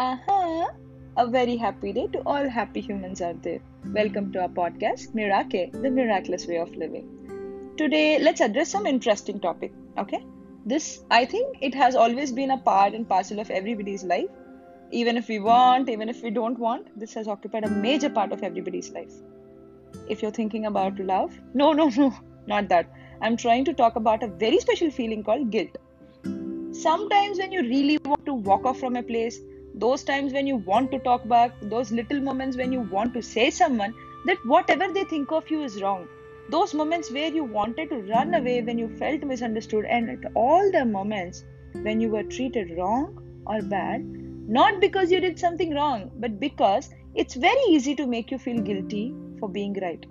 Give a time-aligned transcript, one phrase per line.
[0.00, 0.66] Uh-huh.
[1.18, 3.58] A very happy day to all happy humans out there.
[3.96, 7.74] Welcome to our podcast, Miracle, the miraculous way of living.
[7.76, 9.74] Today, let's address some interesting topic.
[9.98, 10.24] Okay,
[10.64, 14.30] this I think it has always been a part and parcel of everybody's life.
[14.90, 18.32] Even if we want, even if we don't want, this has occupied a major part
[18.32, 19.12] of everybody's life.
[20.08, 22.10] If you're thinking about love, no, no, no,
[22.46, 22.90] not that.
[23.20, 25.78] I'm trying to talk about a very special feeling called guilt.
[26.88, 29.40] Sometimes, when you really want to walk off from a place,
[29.74, 33.22] those times when you want to talk back, those little moments when you want to
[33.22, 33.94] say someone
[34.26, 36.08] that whatever they think of you is wrong,
[36.50, 40.70] those moments where you wanted to run away when you felt misunderstood, and at all
[40.72, 41.44] the moments
[41.82, 44.04] when you were treated wrong or bad,
[44.48, 48.60] not because you did something wrong, but because it's very easy to make you feel
[48.60, 50.04] guilty for being right.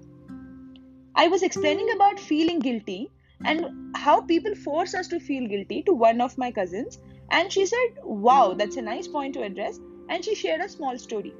[1.15, 3.11] I was explaining about feeling guilty
[3.43, 6.99] and how people force us to feel guilty to one of my cousins,
[7.31, 9.79] and she said, Wow, that's a nice point to address.
[10.09, 11.33] And she shared a small story.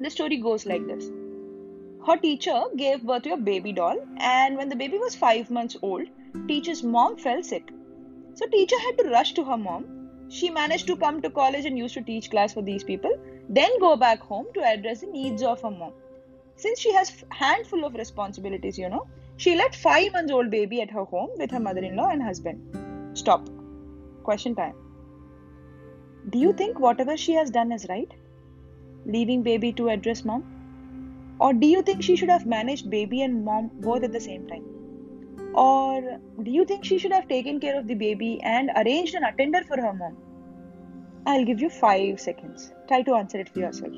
[0.00, 1.10] The story goes like this
[2.06, 5.76] Her teacher gave birth to a baby doll, and when the baby was five months
[5.82, 6.08] old,
[6.48, 7.70] teacher's mom fell sick.
[8.34, 9.86] So, teacher had to rush to her mom.
[10.28, 13.16] She managed to come to college and used to teach class for these people,
[13.48, 15.92] then go back home to address the needs of her mom.
[16.56, 20.90] Since she has handful of responsibilities, you know, she left five months old baby at
[20.90, 23.16] her home with her mother-in-law and husband.
[23.16, 23.48] Stop.
[24.24, 24.74] Question time.
[26.28, 28.12] Do you think whatever she has done is right?
[29.04, 31.36] Leaving baby to address mom?
[31.38, 34.48] Or do you think she should have managed baby and mom both at the same
[34.48, 34.64] time?
[35.54, 39.22] Or do you think she should have taken care of the baby and arranged an
[39.22, 40.16] attender for her mom?
[41.26, 42.72] I'll give you five seconds.
[42.88, 43.92] Try to answer it for yourself.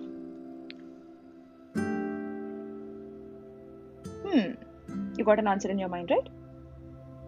[4.26, 4.52] Hmm,
[5.16, 6.28] you got an answer in your mind, right?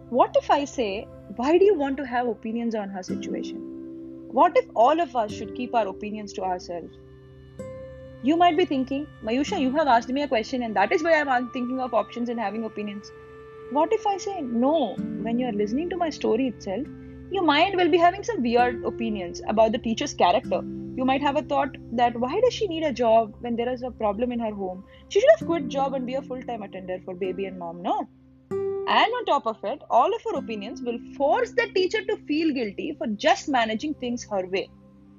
[0.09, 3.70] What if I say, why do you want to have opinions on her situation?
[4.31, 6.97] What if all of us should keep our opinions to ourselves?
[8.23, 11.15] You might be thinking, Mayusha, you have asked me a question, and that is why
[11.15, 13.11] I'm thinking of options and having opinions.
[13.71, 14.95] What if I say no?
[14.95, 16.87] When you're listening to my story itself,
[17.29, 20.61] your mind will be having some weird opinions about the teacher's character.
[20.95, 23.83] You might have a thought that why does she need a job when there is
[23.83, 24.85] a problem in her home?
[25.09, 27.81] She should have quit job and be a full-time attender for baby and mom.
[27.81, 28.07] No.
[28.93, 32.53] And on top of it, all of her opinions will force the teacher to feel
[32.53, 34.69] guilty for just managing things her way.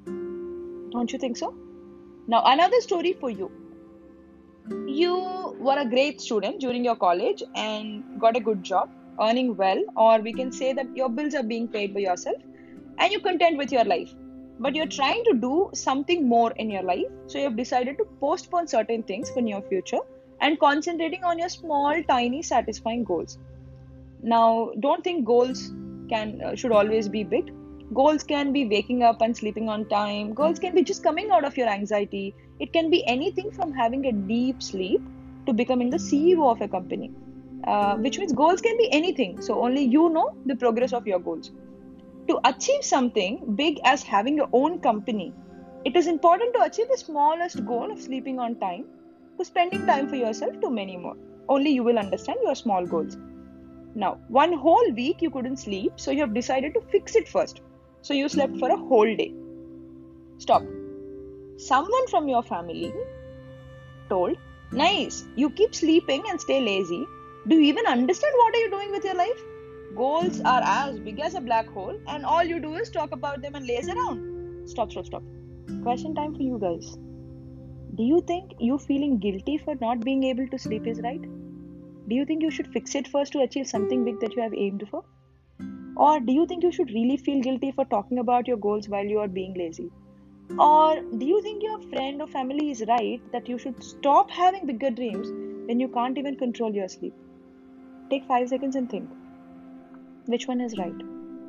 [0.05, 1.55] Don't you think so?
[2.27, 3.51] Now, another story for you.
[4.87, 9.83] You were a great student during your college and got a good job, earning well,
[9.97, 12.37] or we can say that your bills are being paid by yourself
[12.99, 14.13] and you're content with your life.
[14.59, 18.05] But you're trying to do something more in your life, so you have decided to
[18.21, 20.01] postpone certain things for near future
[20.43, 23.39] and concentrating on your small, tiny, satisfying goals.
[24.23, 25.73] Now, don't think goals
[26.09, 27.53] can uh, should always be big.
[27.93, 30.33] Goals can be waking up and sleeping on time.
[30.33, 32.35] Goals can be just coming out of your anxiety.
[32.61, 35.03] It can be anything from having a deep sleep
[35.47, 37.11] to becoming the CEO of a company,
[37.67, 39.41] uh, which means goals can be anything.
[39.43, 41.51] So, only you know the progress of your goals.
[42.29, 45.33] To achieve something big as having your own company,
[45.85, 48.85] it is important to achieve the smallest goal of sleeping on time
[49.39, 51.17] to spending time for yourself to many more.
[51.49, 53.17] Only you will understand your small goals.
[53.95, 57.61] Now, one whole week you couldn't sleep, so you have decided to fix it first.
[58.01, 59.35] So you slept for a whole day.
[60.39, 60.63] Stop.
[61.59, 62.93] Someone from your family
[64.09, 64.37] told,
[64.73, 67.05] Nice, you keep sleeping and stay lazy.
[67.47, 69.43] Do you even understand what are you doing with your life?
[69.95, 73.43] Goals are as big as a black hole, and all you do is talk about
[73.43, 74.69] them and laze around.
[74.69, 75.23] Stop, stop, stop.
[75.83, 76.97] Question time for you guys.
[77.95, 81.21] Do you think you feeling guilty for not being able to sleep is right?
[82.13, 84.53] Do you think you should fix it first to achieve something big that you have
[84.53, 85.03] aimed for?
[85.97, 89.07] Or do you think you should really feel guilty for talking about your goals while
[89.07, 89.91] you are being lazy?
[90.59, 94.67] Or do you think your friend or family is right that you should stop having
[94.67, 95.31] bigger dreams
[95.67, 97.15] when you can't even control your sleep?
[98.11, 99.09] Take five seconds and think.
[100.27, 101.03] Which one is right?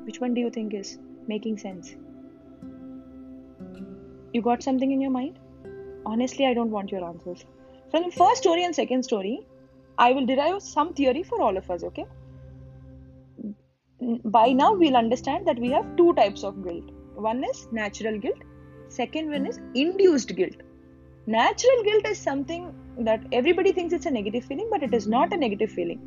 [0.05, 0.97] Which one do you think is
[1.27, 1.93] making sense?
[4.31, 5.39] You got something in your mind?
[6.05, 7.43] Honestly, I don't want your answers.
[7.91, 9.45] From the first story and second story,
[9.97, 12.05] I will derive some theory for all of us, okay?
[14.25, 16.91] By now, we'll understand that we have two types of guilt.
[17.15, 18.39] One is natural guilt,
[18.89, 20.55] second one is induced guilt.
[21.25, 25.31] Natural guilt is something that everybody thinks it's a negative feeling, but it is not
[25.31, 26.01] a negative feeling.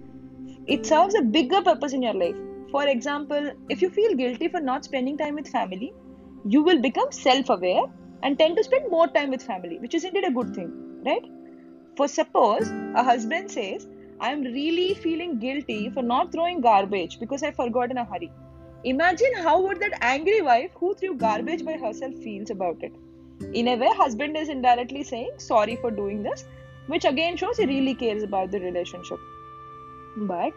[0.66, 2.36] It serves a bigger purpose in your life.
[2.70, 5.94] For example, if you feel guilty for not spending time with family,
[6.44, 7.84] you will become self aware
[8.22, 11.24] and tend to spend more time with family, which is indeed a good thing, right?
[11.96, 13.86] For suppose a husband says,
[14.20, 18.30] I am really feeling guilty for not throwing garbage because I forgot in a hurry.
[18.84, 22.92] Imagine how would that angry wife who threw garbage by herself feels about it.
[23.54, 26.44] In a way, husband is indirectly saying sorry for doing this,
[26.86, 29.18] which again shows he really cares about the relationship.
[30.18, 30.52] But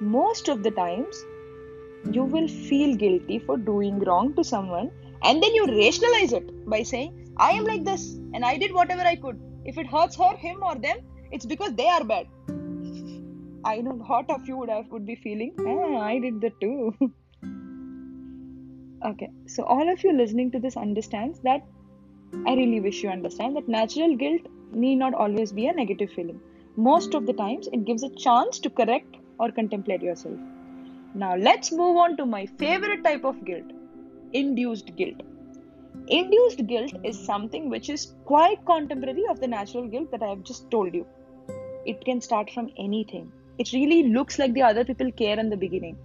[0.00, 1.24] most of the times,
[2.10, 4.90] you will feel guilty for doing wrong to someone
[5.22, 9.02] and then you rationalize it by saying, I am like this and I did whatever
[9.02, 9.40] I could.
[9.64, 10.98] If it hurts her, him, or them,
[11.30, 12.26] it's because they are bad.
[13.64, 15.54] I know what of you would have would be feeling.
[15.60, 16.94] Ah, I did that too.
[19.10, 21.62] okay, so all of you listening to this understands that
[22.46, 24.42] I really wish you understand that natural guilt
[24.72, 26.40] need not always be a negative feeling.
[26.76, 30.38] Most of the times, it gives a chance to correct or contemplate yourself.
[31.14, 33.70] Now, let's move on to my favorite type of guilt
[34.32, 35.20] induced guilt.
[36.14, 40.42] Induced guilt is something which is quite contemporary of the natural guilt that I have
[40.42, 41.06] just told you.
[41.86, 43.32] It can start from anything.
[43.56, 45.96] It really looks like the other people care in the beginning.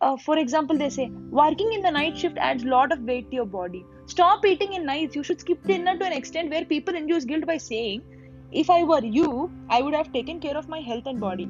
[0.00, 3.28] Uh, for example, they say working in the night shift adds a lot of weight
[3.30, 3.84] to your body.
[4.06, 5.16] Stop eating in nights.
[5.16, 8.04] You should skip dinner to an extent where people induce guilt by saying,
[8.52, 11.46] If I were you, I would have taken care of my health and body.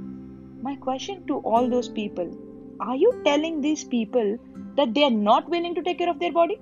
[0.62, 2.34] My question to all those people
[2.80, 4.38] are you telling these people
[4.76, 6.58] that they are not willing to take care of their body?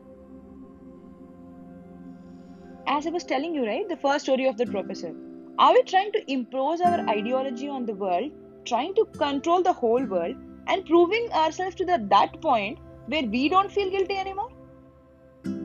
[2.91, 5.15] As I was telling you, right, the first story of the professor.
[5.59, 8.33] Are we trying to impose our ideology on the world,
[8.65, 10.37] trying to control the whole world,
[10.69, 14.49] and proving ourselves to the, that point where we don't feel guilty anymore?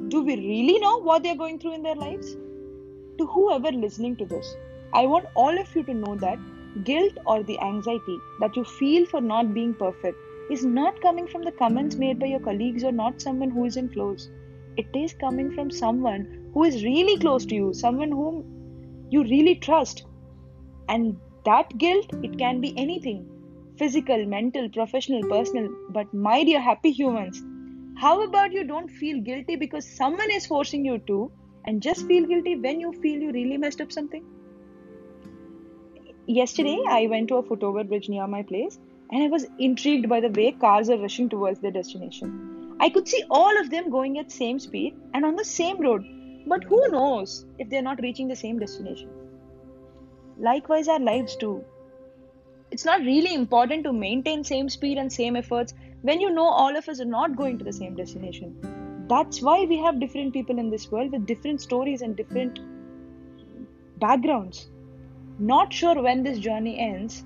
[0.09, 2.35] Do we really know what they're going through in their lives?
[3.19, 4.53] To whoever listening to this,
[4.93, 6.39] I want all of you to know that
[6.83, 10.17] guilt or the anxiety that you feel for not being perfect
[10.51, 13.77] is not coming from the comments made by your colleagues or not someone who is
[13.77, 14.29] in close.
[14.75, 19.55] It is coming from someone who is really close to you, someone whom you really
[19.55, 20.05] trust.
[20.89, 23.29] And that guilt, it can be anything
[23.77, 25.67] physical, mental, professional, personal.
[25.89, 27.41] But my dear happy humans,
[27.97, 31.31] how about you don't feel guilty because someone is forcing you to,
[31.65, 34.23] and just feel guilty when you feel you really messed up something?
[36.27, 38.79] Yesterday, I went to a foot bridge near my place
[39.11, 42.77] and I was intrigued by the way cars are rushing towards their destination.
[42.79, 46.03] I could see all of them going at same speed and on the same road,
[46.47, 49.09] but who knows if they're not reaching the same destination?
[50.37, 51.63] Likewise, our lives too.
[52.71, 56.75] It's not really important to maintain same speed and same efforts when you know all
[56.75, 59.05] of us are not going to the same destination.
[59.07, 62.59] That's why we have different people in this world with different stories and different
[63.99, 64.67] backgrounds.
[65.37, 67.23] Not sure when this journey ends,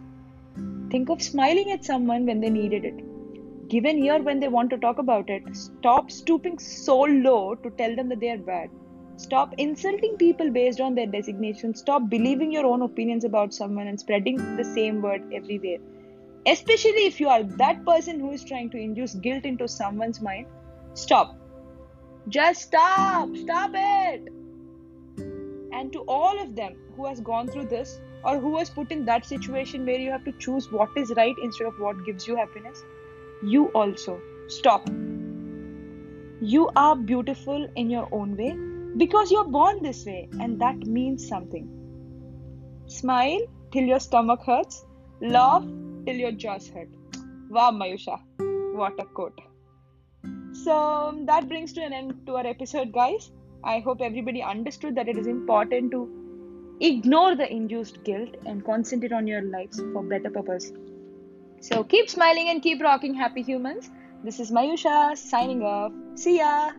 [0.90, 3.68] Think of smiling at someone when they needed it.
[3.68, 5.44] Give an ear when they want to talk about it.
[5.54, 8.70] Stop stooping so low to tell them that they are bad.
[9.18, 11.74] Stop insulting people based on their designation.
[11.76, 15.80] Stop believing your own opinions about someone and spreading the same word everywhere.
[16.46, 20.46] Especially if you are that person who is trying to induce guilt into someone's mind.
[20.94, 21.36] Stop.
[22.30, 23.36] Just stop.
[23.36, 24.28] Stop it.
[25.74, 29.06] And to all of them who has gone through this, or who was put in
[29.06, 32.36] that situation where you have to choose what is right instead of what gives you
[32.36, 32.84] happiness
[33.44, 34.90] you also stop
[36.42, 38.56] you are beautiful in your own way
[38.98, 41.66] because you're born this way and that means something
[42.88, 43.42] smile
[43.72, 44.86] till your stomach hurts
[45.22, 45.66] laugh
[46.06, 46.90] till your jaws hurt
[47.58, 48.20] wow mayusha
[48.82, 49.42] what a quote
[50.64, 53.32] so um, that brings to an end to our episode guys
[53.64, 56.08] i hope everybody understood that it is important to
[56.80, 60.72] Ignore the induced guilt and concentrate on your lives for better purpose.
[61.60, 63.90] So keep smiling and keep rocking, happy humans.
[64.24, 65.92] This is Mayusha signing off.
[66.14, 66.74] See ya.